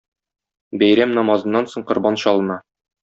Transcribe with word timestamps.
Бәйрәм 0.83 1.13
намазыннан 1.17 1.69
соң 1.75 1.85
корбан 1.93 2.19
чалына. 2.23 2.59